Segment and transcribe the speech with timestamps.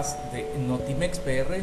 [0.00, 1.58] de Notimex PR,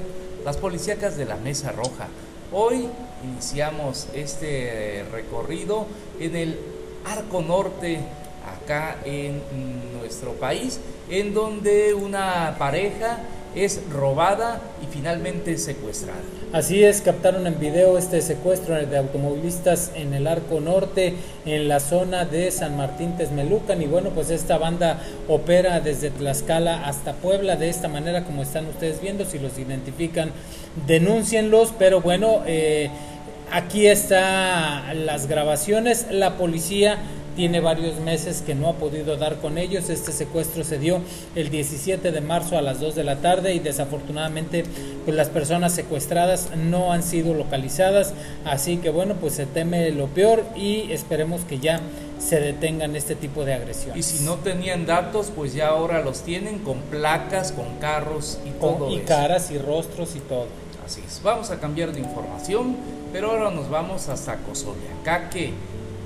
[0.46, 2.07] las policíacas de la Mesa Roja.
[2.52, 2.88] Hoy
[3.23, 5.88] iniciamos este recorrido
[6.20, 6.60] en el
[7.04, 8.00] Arco Norte,
[8.64, 9.42] acá en
[10.00, 10.79] nuestro país,
[11.10, 13.21] en donde una pareja
[13.64, 16.20] es robada y finalmente secuestrada.
[16.54, 21.14] Así es, captaron en video este secuestro de automovilistas en el Arco Norte,
[21.46, 23.82] en la zona de San Martín Texmelucan.
[23.82, 28.65] Y bueno, pues esta banda opera desde Tlaxcala hasta Puebla de esta manera, como están
[28.68, 29.25] ustedes viendo.
[29.25, 30.32] Si los identifican,
[30.87, 31.74] denúncienlos.
[31.78, 32.89] Pero bueno, eh,
[33.52, 36.08] aquí están las grabaciones.
[36.12, 36.98] La policía
[37.38, 39.89] tiene varios meses que no ha podido dar con ellos.
[39.89, 41.02] Este secuestro se dio
[41.36, 44.66] el 17 de marzo a las 2 de la tarde y desafortunadamente
[45.05, 48.16] pues las personas secuestradas no han sido localizadas.
[48.44, 51.80] Así que bueno, pues se teme lo peor y esperemos que ya
[52.19, 53.97] se detengan este tipo de agresiones.
[53.97, 58.50] Y si no tenían datos, pues ya ahora los tienen con placas, con carros y
[58.59, 58.90] todo.
[58.92, 60.47] y caras y rostros y todo.
[60.84, 61.22] Así es.
[61.22, 62.78] Vamos a cambiar de información,
[63.14, 65.53] pero ahora nos vamos hasta Cozoleacaque.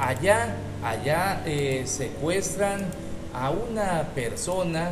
[0.01, 2.81] Allá allá eh, secuestran
[3.33, 4.91] a una persona,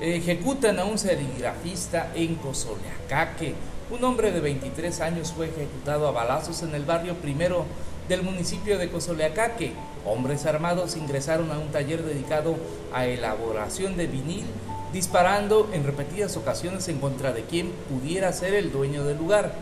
[0.00, 3.54] ejecutan a un serigrafista en Cozoleacaque.
[3.90, 7.66] Un hombre de 23 años fue ejecutado a balazos en el barrio primero
[8.08, 9.72] del municipio de Cozoleacaque.
[10.06, 12.56] Hombres armados ingresaron a un taller dedicado
[12.94, 14.46] a elaboración de vinil,
[14.92, 19.52] disparando en repetidas ocasiones en contra de quien pudiera ser el dueño del lugar.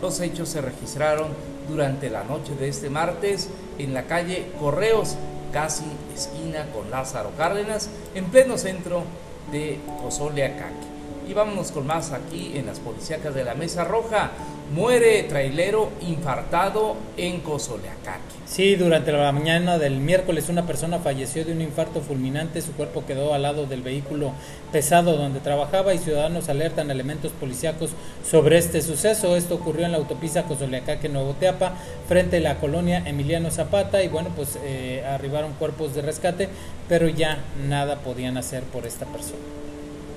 [0.00, 1.28] Los hechos se registraron
[1.68, 5.16] durante la noche de este martes en la calle Correos,
[5.52, 9.04] casi esquina con Lázaro Cárdenas, en pleno centro
[9.52, 10.95] de Cozoleacaque.
[11.28, 14.30] Y vámonos con más aquí en las policíacas de la Mesa Roja.
[14.72, 18.36] Muere trailero infartado en Cozoleacaque.
[18.46, 22.62] Sí, durante la mañana del miércoles una persona falleció de un infarto fulminante.
[22.62, 24.32] Su cuerpo quedó al lado del vehículo
[24.70, 27.90] pesado donde trabajaba y ciudadanos alertan elementos policíacos
[28.28, 29.36] sobre este suceso.
[29.36, 31.72] Esto ocurrió en la autopista Cozoleacaque Nuevo Teapa,
[32.08, 34.02] frente a la colonia Emiliano Zapata.
[34.02, 36.48] Y bueno, pues eh, arribaron cuerpos de rescate,
[36.88, 37.38] pero ya
[37.68, 39.65] nada podían hacer por esta persona.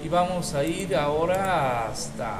[0.03, 2.39] Y vamos a ir ahora hasta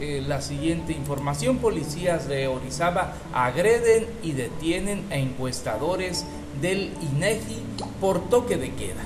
[0.00, 1.58] eh, la siguiente información.
[1.58, 6.24] Policías de Orizaba agreden y detienen a encuestadores
[6.60, 7.62] del INEGI
[8.00, 9.02] por toque de queda.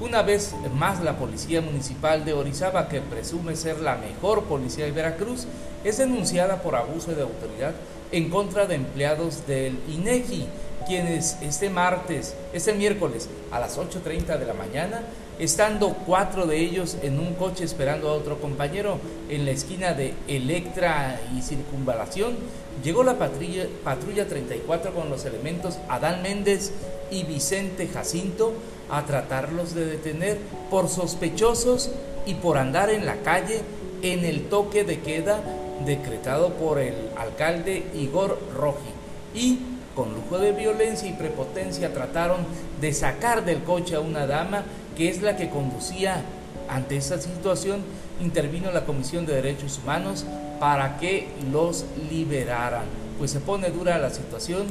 [0.00, 4.90] Una vez más, la Policía Municipal de Orizaba, que presume ser la mejor policía de
[4.90, 5.46] Veracruz,
[5.84, 7.72] es denunciada por abuso de autoridad
[8.12, 10.46] en contra de empleados del INEGI,
[10.86, 15.02] quienes este martes, este miércoles a las 8.30 de la mañana
[15.38, 20.14] estando cuatro de ellos en un coche esperando a otro compañero en la esquina de
[20.28, 22.34] Electra y Circunvalación,
[22.82, 26.72] llegó la patrulla, patrulla 34 con los elementos Adán Méndez
[27.10, 28.52] y Vicente Jacinto
[28.90, 30.38] a tratarlos de detener
[30.70, 31.90] por sospechosos
[32.26, 33.60] y por andar en la calle
[34.02, 35.40] en el toque de queda
[35.84, 38.90] decretado por el alcalde Igor Roji.
[39.34, 39.58] Y
[39.94, 42.38] con lujo de violencia y prepotencia trataron
[42.80, 44.64] de sacar del coche a una dama
[44.96, 46.22] que es la que conducía
[46.68, 47.82] ante esa situación,
[48.20, 50.24] intervino la Comisión de Derechos Humanos
[50.60, 52.84] para que los liberaran.
[53.18, 54.66] Pues se pone dura la situación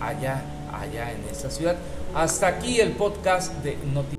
[0.00, 1.76] allá, allá en esta ciudad.
[2.14, 4.17] Hasta aquí el podcast de Noticias.